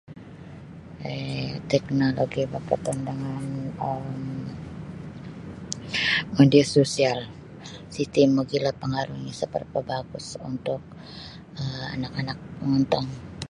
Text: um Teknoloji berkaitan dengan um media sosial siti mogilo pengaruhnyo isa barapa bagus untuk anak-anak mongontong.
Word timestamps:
um 1.13 1.51
Teknoloji 1.71 2.41
berkaitan 2.53 2.97
dengan 3.07 3.43
um 3.87 4.07
media 6.37 6.63
sosial 6.75 7.19
siti 7.93 8.21
mogilo 8.35 8.71
pengaruhnyo 8.81 9.29
isa 9.33 9.45
barapa 9.53 9.79
bagus 9.91 10.27
untuk 10.49 10.81
anak-anak 11.95 12.37
mongontong. 12.59 13.05